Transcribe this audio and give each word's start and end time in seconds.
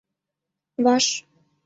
Ваш. 0.85 1.05